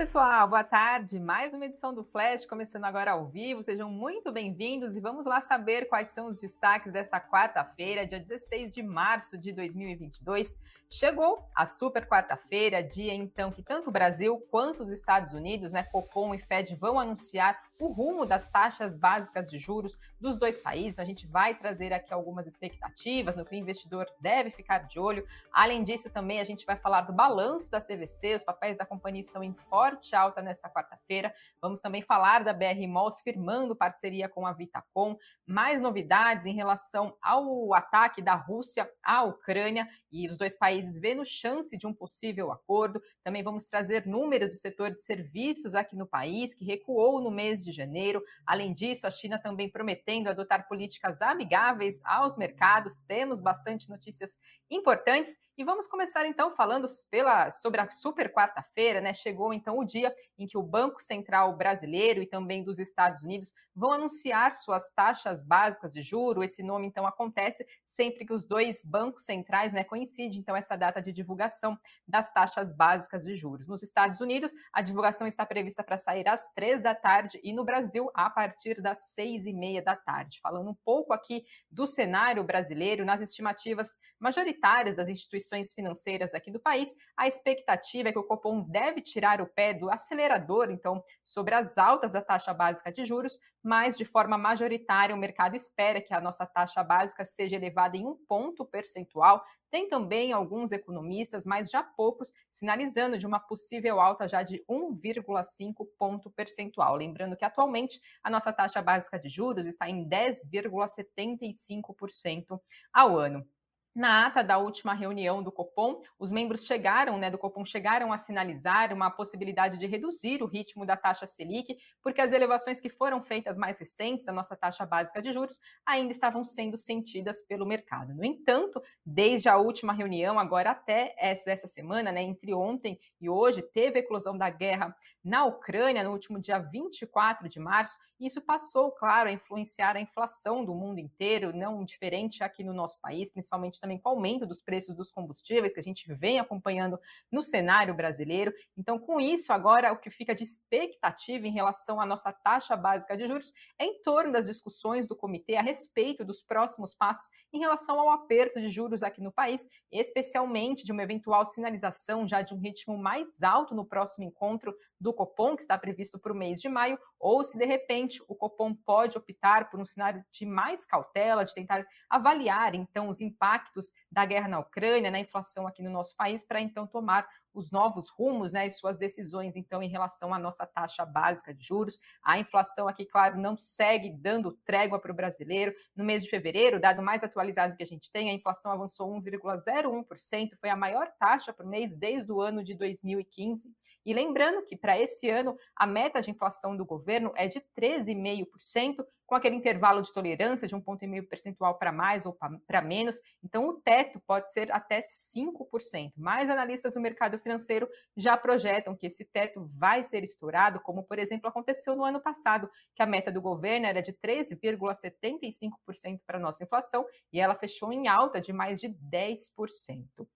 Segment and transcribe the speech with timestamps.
[0.00, 1.20] pessoal, boa tarde.
[1.20, 3.62] Mais uma edição do Flash, começando agora ao vivo.
[3.62, 8.70] Sejam muito bem-vindos e vamos lá saber quais são os destaques desta quarta-feira, dia 16
[8.70, 10.56] de março de 2022.
[10.88, 15.82] Chegou a super quarta-feira, dia então que tanto o Brasil quanto os Estados Unidos, né,
[15.82, 20.98] Copom e Fed vão anunciar o rumo das taxas básicas de juros dos dois países.
[20.98, 25.26] A gente vai trazer aqui algumas expectativas no que o investidor deve ficar de olho.
[25.50, 29.22] Além disso, também a gente vai falar do balanço da CVC, os papéis da companhia
[29.22, 31.34] estão em forte alta nesta quarta-feira.
[31.60, 35.16] Vamos também falar da BR Malls firmando parceria com a Vitacom,
[35.46, 41.24] mais novidades em relação ao ataque da Rússia à Ucrânia e os dois países vendo
[41.24, 43.00] chance de um possível acordo.
[43.24, 47.64] Também vamos trazer números do setor de serviços aqui no país, que recuou no mês
[47.64, 48.22] de janeiro.
[48.46, 52.98] Além disso, a China também prometendo adotar políticas amigáveis aos mercados.
[53.06, 54.38] Temos bastante notícias
[54.70, 59.12] importantes e vamos começar então falando pela, sobre a super quarta-feira, né?
[59.12, 63.52] Chegou então o dia em que o Banco Central brasileiro e também dos Estados Unidos
[63.76, 66.42] vão anunciar suas taxas básicas de juro.
[66.42, 71.02] Esse nome então acontece sempre que os dois bancos centrais, né, coincide então essa data
[71.02, 73.68] de divulgação das taxas básicas de juros.
[73.68, 77.66] Nos Estados Unidos, a divulgação está prevista para sair às três da tarde e no
[77.66, 80.40] Brasil a partir das seis e meia da tarde.
[80.40, 86.60] Falando um pouco aqui do cenário brasileiro, nas estimativas majoritárias das instituições financeiras aqui do
[86.60, 91.54] país, a expectativa é que o Copom deve tirar o pé do acelerador, então, sobre
[91.54, 96.14] as altas da taxa básica de juros, mas de forma majoritária o mercado espera que
[96.14, 99.44] a nossa taxa básica seja elevada em um ponto percentual.
[99.70, 105.86] Tem também alguns economistas, mas já poucos, sinalizando de uma possível alta já de 1,5
[105.98, 106.96] ponto percentual.
[106.96, 112.60] Lembrando que atualmente a nossa taxa básica de juros está em 10,75%
[112.92, 113.46] ao ano.
[113.94, 118.18] Na ata da última reunião do Copom, os membros chegaram, né, do Copom chegaram a
[118.18, 123.20] sinalizar uma possibilidade de reduzir o ritmo da taxa Selic, porque as elevações que foram
[123.20, 128.14] feitas mais recentes da nossa taxa básica de juros ainda estavam sendo sentidas pelo mercado.
[128.14, 133.60] No entanto, desde a última reunião, agora até essa semana, né, entre ontem e hoje,
[133.60, 134.94] teve a eclosão da guerra
[135.24, 140.00] na Ucrânia no último dia 24 de março, e isso passou, claro, a influenciar a
[140.00, 144.46] inflação do mundo inteiro, não diferente aqui no nosso país, principalmente também com o aumento
[144.46, 146.98] dos preços dos combustíveis, que a gente vem acompanhando
[147.30, 148.52] no cenário brasileiro.
[148.76, 153.16] Então, com isso, agora o que fica de expectativa em relação à nossa taxa básica
[153.16, 157.58] de juros é em torno das discussões do comitê a respeito dos próximos passos em
[157.58, 162.54] relação ao aperto de juros aqui no país, especialmente de uma eventual sinalização já de
[162.54, 166.60] um ritmo mais alto no próximo encontro do Copom, que está previsto para o mês
[166.60, 170.84] de maio, ou se de repente o Copom pode optar por um cenário de mais
[170.84, 173.69] cautela, de tentar avaliar então os impactos
[174.10, 178.08] da guerra na Ucrânia, na inflação aqui no nosso país, para então tomar os novos
[178.08, 181.98] rumos né, e suas decisões, então, em relação à nossa taxa básica de juros.
[182.22, 185.74] A inflação aqui, claro, não segue dando trégua para o brasileiro.
[185.94, 190.50] No mês de fevereiro, dado mais atualizado que a gente tem, a inflação avançou 1,01%,
[190.58, 193.70] foi a maior taxa por mês desde o ano de 2015.
[194.04, 199.04] E lembrando que para esse ano, a meta de inflação do governo é de 13,5%,
[199.26, 202.82] com aquele intervalo de tolerância de um ponto e meio percentual para mais ou para
[202.82, 203.20] menos.
[203.44, 206.12] Então, o teto pode ser até 5%.
[206.16, 211.18] Mais analistas do mercado financeiro já projetam que esse teto vai ser estourado, como, por
[211.18, 216.40] exemplo, aconteceu no ano passado, que a meta do governo era de 13,75% para a
[216.40, 220.26] nossa inflação e ela fechou em alta de mais de 10%.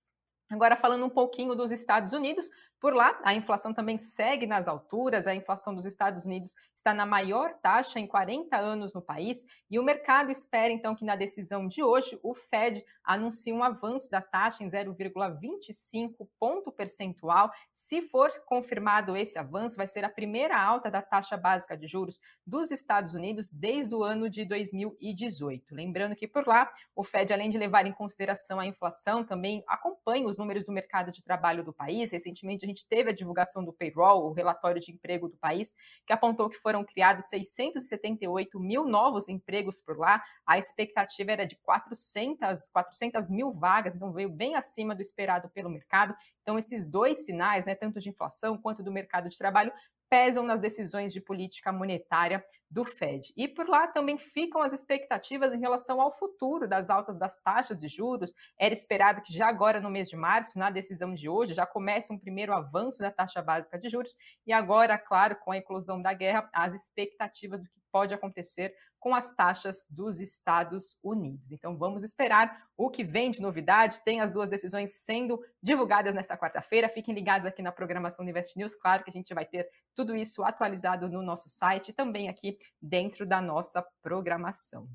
[0.50, 2.50] Agora, falando um pouquinho dos Estados Unidos,
[2.84, 7.06] por lá, a inflação também segue nas alturas, a inflação dos Estados Unidos está na
[7.06, 11.66] maior taxa em 40 anos no país, e o mercado espera então que na decisão
[11.66, 17.50] de hoje o Fed anuncie um avanço da taxa em 0,25 ponto percentual.
[17.72, 22.20] Se for confirmado esse avanço, vai ser a primeira alta da taxa básica de juros
[22.46, 25.74] dos Estados Unidos desde o ano de 2018.
[25.74, 30.26] Lembrando que por lá, o Fed, além de levar em consideração a inflação, também acompanha
[30.26, 32.10] os números do mercado de trabalho do país.
[32.10, 35.72] Recentemente, a gente teve a divulgação do payroll, o relatório de emprego do país,
[36.06, 40.22] que apontou que foram criados 678 mil novos empregos por lá.
[40.46, 45.70] A expectativa era de 400, 400 mil vagas, então veio bem acima do esperado pelo
[45.70, 46.14] mercado.
[46.42, 49.72] Então, esses dois sinais, né, tanto de inflação quanto do mercado de trabalho,
[50.14, 53.32] pesam nas decisões de política monetária do Fed.
[53.36, 57.76] E por lá também ficam as expectativas em relação ao futuro das altas das taxas
[57.76, 58.32] de juros.
[58.56, 62.12] Era esperado que já agora no mês de março, na decisão de hoje, já comece
[62.12, 64.16] um primeiro avanço da taxa básica de juros.
[64.46, 69.14] E agora, claro, com a eclosão da guerra, as expectativas do que pode acontecer com
[69.14, 71.52] as taxas dos Estados Unidos.
[71.52, 74.02] Então vamos esperar o que vem de novidade.
[74.04, 76.88] Tem as duas decisões sendo divulgadas nesta quarta-feira.
[76.88, 78.74] Fiquem ligados aqui na programação Invest News.
[78.74, 82.58] Claro que a gente vai ter tudo isso atualizado no nosso site e também aqui
[82.82, 84.88] dentro da nossa programação.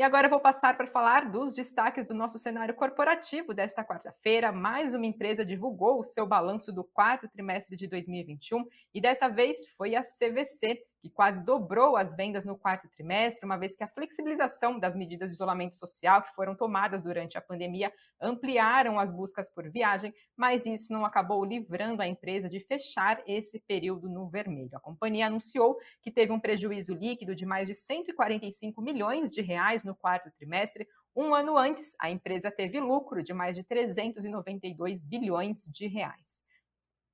[0.00, 4.50] E agora vou passar para falar dos destaques do nosso cenário corporativo desta quarta-feira.
[4.50, 8.64] Mais uma empresa divulgou o seu balanço do quarto trimestre de 2021
[8.94, 13.56] e dessa vez foi a CVC, que quase dobrou as vendas no quarto trimestre, uma
[13.56, 17.92] vez que a flexibilização das medidas de isolamento social que foram tomadas durante a pandemia
[18.20, 23.58] ampliaram as buscas por viagem, mas isso não acabou livrando a empresa de fechar esse
[23.60, 24.76] período no vermelho.
[24.76, 29.82] A companhia anunciou que teve um prejuízo líquido de mais de 145 milhões de reais
[29.84, 30.86] no quarto trimestre.
[31.16, 36.42] Um ano antes, a empresa teve lucro de mais de 392 bilhões de reais.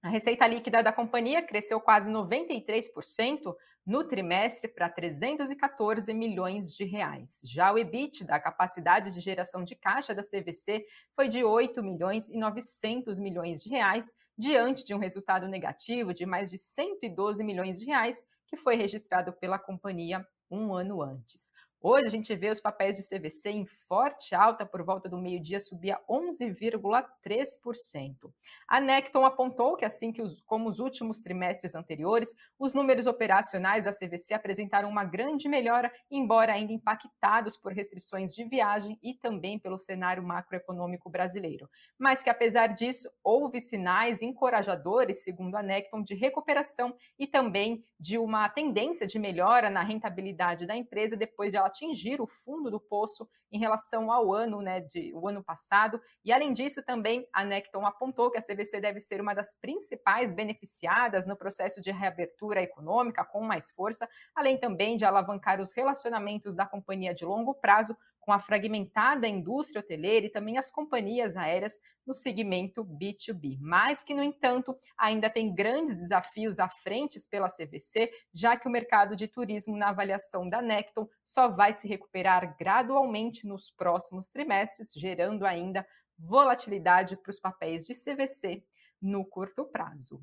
[0.03, 3.55] A receita líquida da companhia cresceu quase 93%
[3.87, 7.38] no trimestre para 314 milhões de reais.
[7.44, 10.85] Já o EBIT da capacidade de geração de caixa da CVC
[11.15, 16.27] foi de 8 milhões e 900 milhões de reais, diante de um resultado negativo de
[16.27, 21.50] mais de 112 milhões de reais que foi registrado pela companhia um ano antes.
[21.88, 25.61] Hoje a gente vê os papéis de CVC em forte alta por volta do meio-dia,
[25.61, 28.33] subia 11,3%.
[28.67, 33.85] A Necton apontou que, assim que os, como os últimos trimestres anteriores, os números operacionais
[33.85, 39.56] da CVC apresentaram uma grande melhora, embora ainda impactados por restrições de viagem e também
[39.56, 41.71] pelo cenário macroeconômico brasileiro.
[41.97, 48.19] Mas que, apesar disso, houve sinais encorajadores, segundo a Necton, de recuperação e também de
[48.19, 52.81] uma tendência de melhora na rentabilidade da empresa depois de ela atingir o fundo do
[52.81, 56.00] poço em relação ao ano, né, de, o ano passado.
[56.25, 60.32] E além disso, também a Necton apontou que a CVC deve ser uma das principais
[60.32, 66.55] beneficiadas no processo de reabertura econômica com mais força, além também de alavancar os relacionamentos
[66.55, 67.96] da companhia de longo prazo
[68.26, 73.56] com a fragmentada indústria hoteleira e também as companhias aéreas no segmento B2B.
[73.61, 78.70] Mas que, no entanto, ainda tem grandes desafios à frente pela CVC, já que o
[78.70, 84.93] mercado de turismo, na avaliação da Necton, só vai se recuperar gradualmente nos próximos trimestres,
[84.93, 85.87] gerando ainda
[86.19, 88.64] volatilidade para os papéis de CVC
[89.00, 90.20] no curto prazo.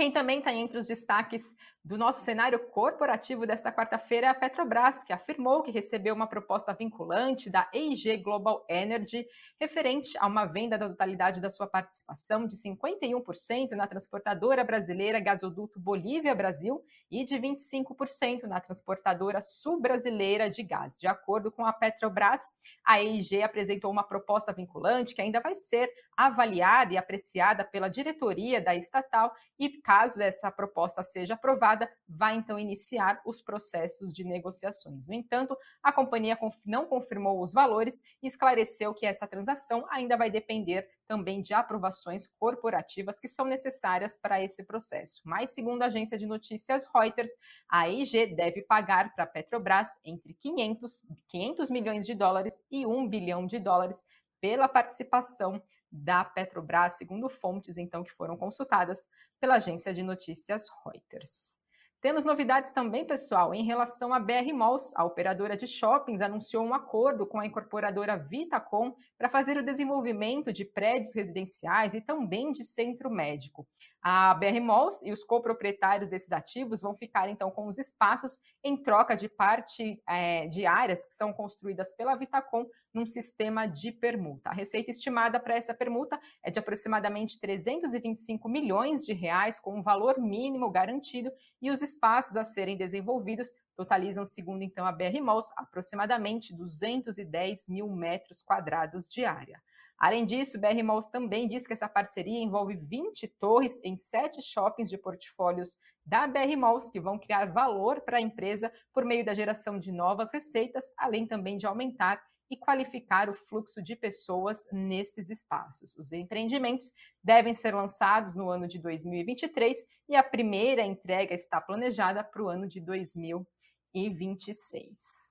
[0.00, 1.54] Quem também está entre os destaques
[1.84, 6.74] do nosso cenário corporativo desta quarta-feira é a Petrobras, que afirmou que recebeu uma proposta
[6.74, 9.26] vinculante da EIG Global Energy
[9.58, 15.80] referente a uma venda da totalidade da sua participação de 51% na transportadora brasileira Gasoduto
[15.80, 20.96] Bolívia Brasil e de 25% na transportadora sul-brasileira de gás.
[20.98, 22.42] De acordo com a Petrobras,
[22.86, 28.60] a EIG apresentou uma proposta vinculante que ainda vai ser avaliada e apreciada pela diretoria
[28.60, 35.08] da estatal e, caso essa proposta seja aprovada, vai então iniciar os processos de negociações.
[35.08, 40.30] No entanto, a companhia não confirmou os valores e esclareceu que essa transação ainda vai
[40.30, 45.22] depender também de aprovações corporativas que são necessárias para esse processo.
[45.24, 47.32] Mas, segundo a agência de notícias Reuters,
[47.68, 53.08] a IG deve pagar para a Petrobras entre 500, 500 milhões de dólares e 1
[53.08, 54.04] bilhão de dólares
[54.40, 55.60] pela participação
[55.90, 59.06] da Petrobras, segundo fontes então que foram consultadas
[59.40, 61.58] pela agência de notícias Reuters.
[62.00, 64.90] Temos novidades também, pessoal, em relação à BR Malls.
[64.96, 70.50] A operadora de shoppings anunciou um acordo com a incorporadora Vitacom para fazer o desenvolvimento
[70.50, 73.68] de prédios residenciais e também de centro médico.
[74.02, 78.76] A BR Malls e os coproprietários desses ativos vão ficar, então, com os espaços em
[78.76, 84.50] troca de parte é, de áreas que são construídas pela Vitacom num sistema de permuta.
[84.50, 89.82] A receita estimada para essa permuta é de aproximadamente 325 milhões de reais, com um
[89.82, 91.30] valor mínimo garantido,
[91.60, 97.88] e os espaços a serem desenvolvidos totalizam, segundo então a BR Malls, aproximadamente 210 mil
[97.88, 99.60] metros quadrados de área.
[100.00, 104.88] Além disso, BR Malls também diz que essa parceria envolve 20 torres em sete shoppings
[104.88, 105.76] de portfólios
[106.06, 109.92] da BR Malls, que vão criar valor para a empresa por meio da geração de
[109.92, 112.18] novas receitas, além também de aumentar
[112.50, 115.94] e qualificar o fluxo de pessoas nesses espaços.
[115.96, 116.90] Os empreendimentos
[117.22, 122.48] devem ser lançados no ano de 2023 e a primeira entrega está planejada para o
[122.48, 125.29] ano de 2026.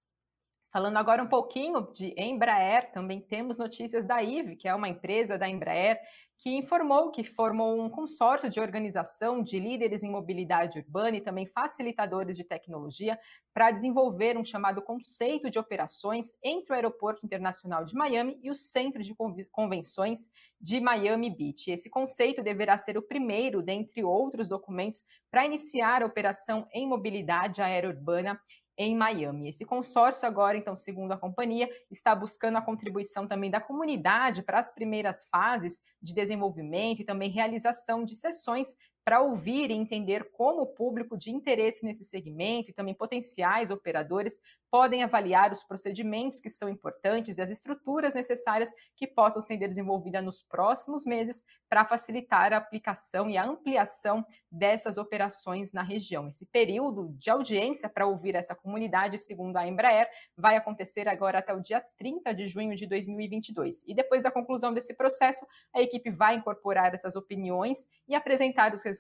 [0.71, 5.35] Falando agora um pouquinho de Embraer, também temos notícias da IVE, que é uma empresa
[5.35, 5.99] da Embraer,
[6.37, 11.45] que informou que formou um consórcio de organização de líderes em mobilidade urbana e também
[11.45, 13.19] facilitadores de tecnologia
[13.53, 18.55] para desenvolver um chamado conceito de operações entre o Aeroporto Internacional de Miami e o
[18.55, 19.13] Centro de
[19.51, 20.29] Convenções
[20.61, 21.71] de Miami Beach.
[21.71, 27.61] Esse conceito deverá ser o primeiro, dentre outros documentos, para iniciar a operação em mobilidade
[27.61, 28.39] aérea urbana
[28.79, 29.49] em Miami.
[29.49, 34.57] Esse consórcio agora, então, segundo a companhia, está buscando a contribuição também da comunidade para
[34.57, 38.77] as primeiras fases de desenvolvimento e também realização de sessões
[39.09, 44.39] para ouvir e entender como o público de interesse nesse segmento e também potenciais operadores
[44.69, 50.23] podem avaliar os procedimentos que são importantes e as estruturas necessárias que possam ser desenvolvidas
[50.23, 56.29] nos próximos meses para facilitar a aplicação e a ampliação dessas operações na região.
[56.29, 61.51] Esse período de audiência para ouvir essa comunidade, segundo a Embraer, vai acontecer agora até
[61.51, 63.83] o dia 30 de junho de 2022.
[63.87, 68.83] E depois da conclusão desse processo, a equipe vai incorporar essas opiniões e apresentar os
[68.83, 68.98] resultados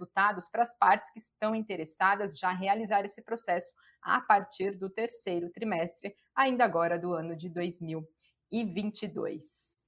[0.49, 6.15] para as partes que estão interessadas já realizar esse processo a partir do terceiro trimestre,
[6.35, 9.78] ainda agora do ano de 2022.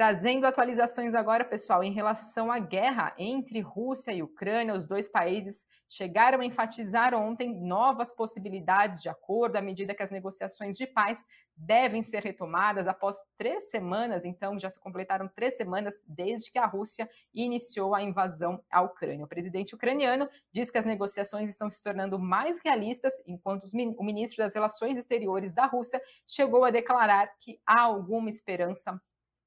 [0.00, 5.66] Trazendo atualizações agora, pessoal, em relação à guerra entre Rússia e Ucrânia, os dois países
[5.90, 11.22] chegaram a enfatizar ontem novas possibilidades de acordo à medida que as negociações de paz
[11.54, 16.64] devem ser retomadas após três semanas, então já se completaram três semanas desde que a
[16.64, 19.26] Rússia iniciou a invasão à Ucrânia.
[19.26, 23.64] O presidente ucraniano diz que as negociações estão se tornando mais realistas, enquanto
[23.98, 28.98] o ministro das Relações Exteriores da Rússia chegou a declarar que há alguma esperança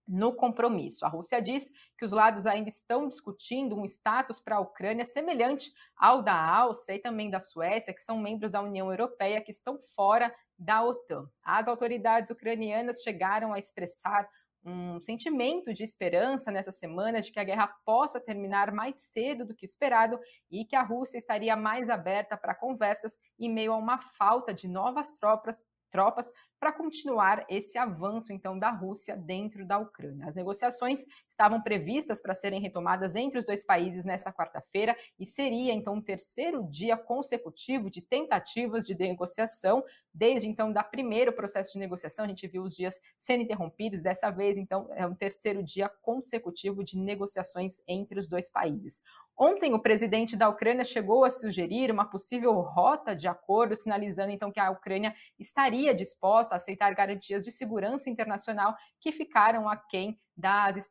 [0.08, 1.06] no compromisso.
[1.06, 5.72] A Rússia diz que os lados ainda estão discutindo um status para a Ucrânia semelhante
[5.96, 9.80] ao da Áustria e também da Suécia, que são membros da União Europeia que estão
[9.96, 11.28] fora da OTAN.
[11.44, 14.28] As autoridades ucranianas chegaram a expressar
[14.66, 19.54] um sentimento de esperança nessa semana de que a guerra possa terminar mais cedo do
[19.54, 20.18] que esperado
[20.50, 24.68] e que a Rússia estaria mais aberta para conversas em meio a uma falta de
[24.68, 30.28] novas tropas tropas para continuar esse avanço então da Rússia dentro da Ucrânia.
[30.28, 35.72] As negociações estavam previstas para serem retomadas entre os dois países nesta quarta-feira e seria
[35.72, 41.74] então o um terceiro dia consecutivo de tentativas de negociação desde então da primeiro processo
[41.74, 42.26] de negociação.
[42.26, 46.84] A gente viu os dias sendo interrompidos, dessa vez então é um terceiro dia consecutivo
[46.84, 49.02] de negociações entre os dois países.
[49.38, 54.52] Ontem, o presidente da Ucrânia chegou a sugerir uma possível rota de acordo, sinalizando então
[54.52, 60.88] que a Ucrânia estaria disposta a aceitar garantias de segurança internacional que ficaram aquém das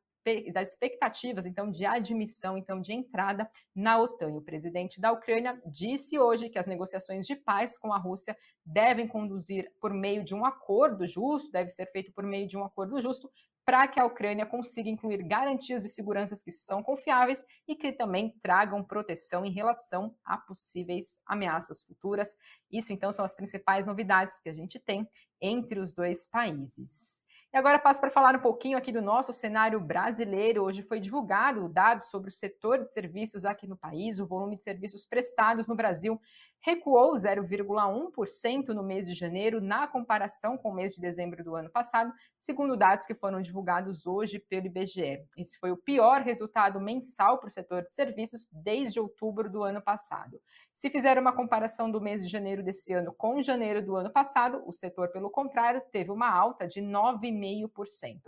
[0.52, 4.28] das expectativas, então, de admissão, então, de entrada na OTAN.
[4.28, 9.08] O presidente da Ucrânia disse hoje que as negociações de paz com a Rússia devem
[9.08, 13.00] conduzir por meio de um acordo justo, deve ser feito por meio de um acordo
[13.00, 13.30] justo,
[13.64, 18.36] para que a Ucrânia consiga incluir garantias de segurança que são confiáveis e que também
[18.42, 22.34] tragam proteção em relação a possíveis ameaças futuras.
[22.70, 25.08] Isso, então, são as principais novidades que a gente tem
[25.40, 27.21] entre os dois países.
[27.54, 30.62] E agora passo para falar um pouquinho aqui do nosso cenário brasileiro.
[30.62, 34.18] Hoje foi divulgado o dado sobre o setor de serviços aqui no país.
[34.18, 36.18] O volume de serviços prestados no Brasil
[36.62, 41.68] recuou 0,1% no mês de janeiro, na comparação com o mês de dezembro do ano
[41.68, 45.24] passado, segundo dados que foram divulgados hoje pelo IBGE.
[45.36, 49.82] Esse foi o pior resultado mensal para o setor de serviços desde outubro do ano
[49.82, 50.40] passado.
[50.72, 54.62] Se fizer uma comparação do mês de janeiro desse ano com janeiro do ano passado,
[54.64, 58.20] o setor, pelo contrário, teve uma alta de 9,5%.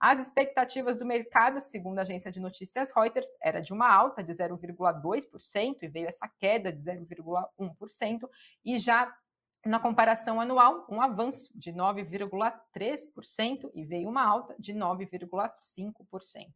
[0.00, 4.32] As expectativas do mercado, segundo a agência de notícias Reuters, era de uma alta de
[4.32, 8.26] 0,2% e veio essa queda de 0,1%,
[8.64, 9.14] e já
[9.64, 16.46] na comparação anual, um avanço de 9,3% e veio uma alta de 9,5%.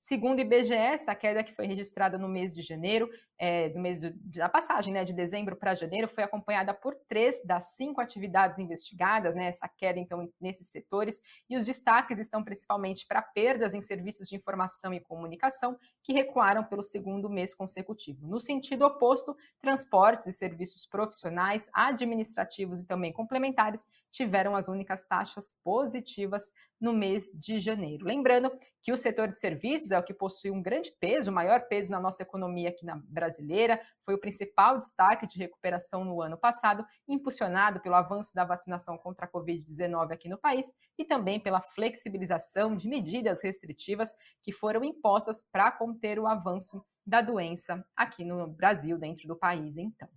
[0.00, 4.00] Segundo o IBGE, essa queda que foi registrada no mês de janeiro, é, do mês
[4.36, 9.34] da passagem né, de dezembro para janeiro, foi acompanhada por três das cinco atividades investigadas,
[9.34, 14.28] né, essa queda então nesses setores, e os destaques estão principalmente para perdas em serviços
[14.28, 18.26] de informação e comunicação, que recuaram pelo segundo mês consecutivo.
[18.26, 25.56] No sentido oposto, transportes e serviços profissionais, administrativos e também complementares tiveram as únicas taxas
[25.62, 28.04] positivas no mês de janeiro.
[28.04, 31.66] Lembrando que o setor de serviços é o que possui um grande peso, o maior
[31.68, 36.38] peso na nossa economia aqui na brasileira, foi o principal destaque de recuperação no ano
[36.38, 40.66] passado, impulsionado pelo avanço da vacinação contra a Covid-19 aqui no país
[40.96, 47.20] e também pela flexibilização de medidas restritivas que foram impostas para conter o avanço da
[47.20, 50.08] doença aqui no Brasil, dentro do país, então.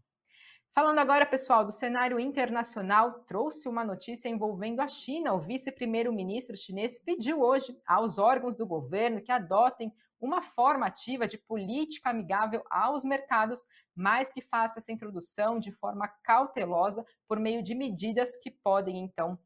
[0.73, 5.33] Falando agora, pessoal, do cenário internacional, trouxe uma notícia envolvendo a China.
[5.33, 11.37] O vice-primeiro-ministro chinês pediu hoje aos órgãos do governo que adotem uma forma ativa de
[11.37, 13.59] política amigável aos mercados,
[13.93, 19.37] mas que faça essa introdução de forma cautelosa por meio de medidas que podem, então,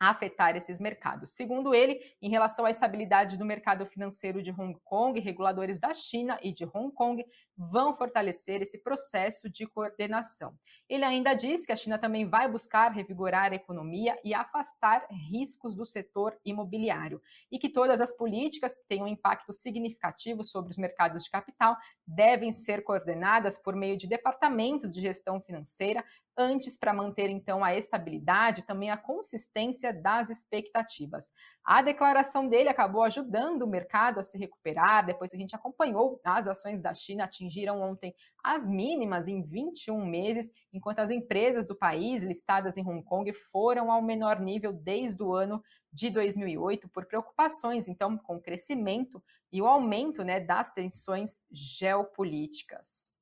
[0.00, 1.32] afetar esses mercados.
[1.32, 6.38] Segundo ele, em relação à estabilidade do mercado financeiro de Hong Kong, reguladores da China
[6.42, 7.22] e de Hong Kong
[7.54, 10.54] vão fortalecer esse processo de coordenação.
[10.88, 15.74] Ele ainda diz que a China também vai buscar revigorar a economia e afastar riscos
[15.74, 17.20] do setor imobiliário
[17.52, 21.76] e que todas as políticas que tenham impacto significativo sobre os mercados de capital
[22.06, 26.02] devem ser coordenadas por meio de departamentos de gestão financeira
[26.36, 31.30] antes para manter então a estabilidade, também a consistência das expectativas.
[31.64, 36.46] A declaração dele acabou ajudando o mercado a se recuperar, depois a gente acompanhou as
[36.46, 42.22] ações da China atingiram ontem as mínimas em 21 meses, enquanto as empresas do país
[42.22, 47.88] listadas em Hong Kong foram ao menor nível desde o ano de 2008 por preocupações
[47.88, 49.22] então com o crescimento
[49.52, 53.19] e o aumento né, das tensões geopolíticas.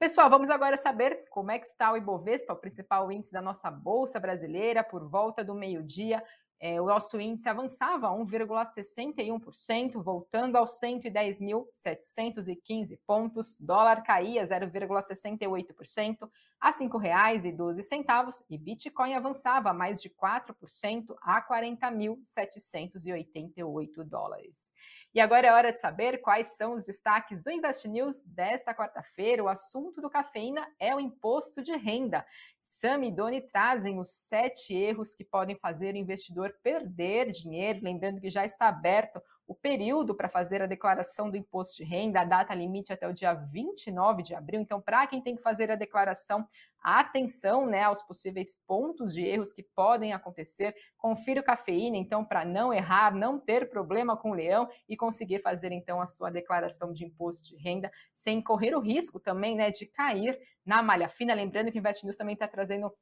[0.00, 3.70] Pessoal, vamos agora saber como é que está o Ibovespa, o principal índice da nossa
[3.70, 6.24] bolsa brasileira, por volta do meio-dia.
[6.58, 13.58] É, o nosso índice avançava 1,61%, voltando aos 110.715 pontos.
[13.60, 24.72] Dólar caía 0,68% a R$ 5,12 e Bitcoin avançava mais de 4% a 40.788 dólares.
[25.12, 29.42] E agora é hora de saber quais são os destaques do Invest News desta quarta-feira.
[29.42, 32.24] O assunto do cafeína é o imposto de renda.
[32.60, 37.80] Sam e Doni trazem os sete erros que podem fazer o investidor perder dinheiro.
[37.82, 42.20] Lembrando que já está aberto o período para fazer a declaração do imposto de renda,
[42.20, 44.60] a data limite até o dia 29 de abril.
[44.60, 46.46] Então, para quem tem que fazer a declaração,
[46.82, 50.74] atenção né, aos possíveis pontos de erros que podem acontecer.
[50.96, 55.40] Confira o cafeína, então, para não errar, não ter problema com o leão e conseguir
[55.40, 59.70] fazer, então, a sua declaração de imposto de renda sem correr o risco também né,
[59.70, 61.34] de cair na malha fina.
[61.34, 62.92] Lembrando que o Invest News também está trazendo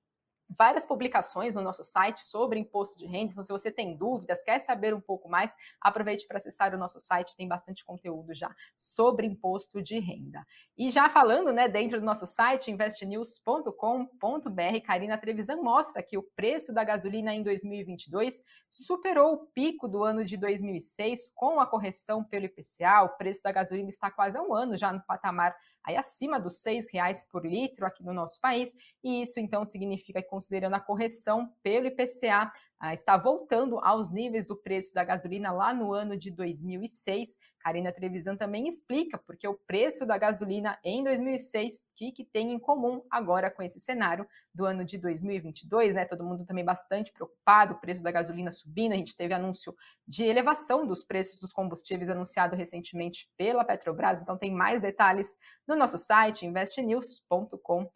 [0.48, 3.32] várias publicações no nosso site sobre imposto de renda.
[3.32, 7.00] Então, se você tem dúvidas, quer saber um pouco mais, aproveite para acessar o nosso
[7.00, 10.46] site, tem bastante conteúdo já sobre imposto de renda.
[10.76, 16.72] E já falando, né, dentro do nosso site, investnews.com.br, Karina Trevisan mostra que o preço
[16.72, 22.46] da gasolina em 2022 superou o pico do ano de 2006 com a correção pelo
[22.46, 23.02] IPCA.
[23.02, 25.54] O preço da gasolina está quase há um ano já no patamar
[25.84, 30.22] aí acima dos R$ reais por litro aqui no nosso país, e isso então significa
[30.22, 32.52] considerando a correção pelo IPCA,
[32.92, 37.36] está voltando aos níveis do preço da gasolina lá no ano de 2006.
[37.58, 42.58] Karina Trevisan também explica porque o preço da gasolina em 2006, que, que tem em
[42.58, 46.04] comum agora com esse cenário do ano de 2022, né?
[46.04, 48.92] Todo mundo também bastante preocupado, o preço da gasolina subindo.
[48.92, 49.74] A gente teve anúncio
[50.06, 54.22] de elevação dos preços dos combustíveis anunciado recentemente pela Petrobras.
[54.22, 55.34] Então tem mais detalhes
[55.66, 57.90] no nosso site investnews.com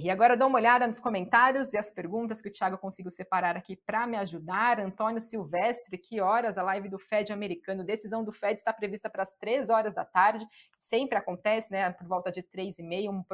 [0.00, 3.56] e agora dá uma olhada nos comentários e as perguntas que o Thiago conseguiu separar
[3.56, 4.78] aqui para me ajudar.
[4.78, 7.82] Antônio Silvestre, que horas a live do Fed americano?
[7.82, 10.46] Decisão do Fed está prevista para as 3 horas da tarde.
[10.78, 11.90] Sempre acontece, né?
[11.90, 13.24] Por volta de 3 e meia, um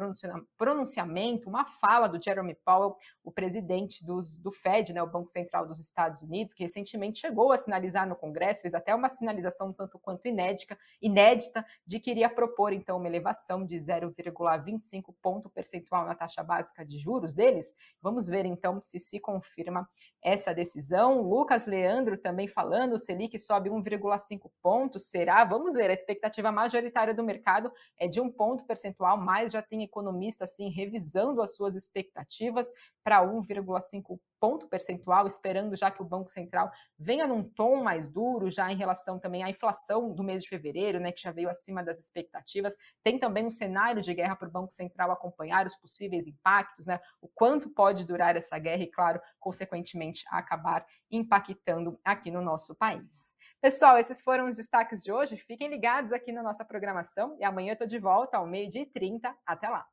[0.56, 5.02] pronunciamento, uma fala do Jeremy Powell, o presidente dos, do Fed, né?
[5.02, 8.94] O Banco Central dos Estados Unidos, que recentemente chegou a sinalizar no Congresso, fez até
[8.94, 15.14] uma sinalização tanto quanto inédita, inédita de que iria propor, então, uma elevação de 0,25
[15.20, 17.74] ponto percentual percentual na taxa básica de juros deles.
[18.00, 19.88] Vamos ver então se se confirma
[20.22, 21.20] essa decisão.
[21.20, 25.44] Lucas Leandro também falando, o Selic sobe 1,5 pontos, será?
[25.44, 29.82] Vamos ver, a expectativa majoritária do mercado é de um ponto percentual, mas já tem
[29.82, 32.70] economista assim revisando as suas expectativas
[33.02, 36.68] para 1,5 ponto percentual, esperando já que o Banco Central
[36.98, 40.98] venha num tom mais duro, já em relação também à inflação do mês de fevereiro,
[40.98, 42.76] né, que já veio acima das expectativas.
[43.04, 47.00] Tem também um cenário de guerra para o Banco Central acompanhar os possíveis impactos, né,
[47.20, 53.36] o quanto pode durar essa guerra e, claro, consequentemente, acabar impactando aqui no nosso país.
[53.60, 55.36] Pessoal, esses foram os destaques de hoje.
[55.36, 58.86] Fiquem ligados aqui na nossa programação e amanhã eu estou de volta ao meio-dia e
[58.86, 59.34] 30.
[59.46, 59.86] Até lá!